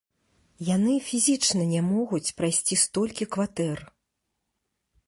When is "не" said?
1.73-1.81